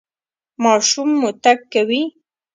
[0.63, 2.01] ماشوم مو تګ کوي؟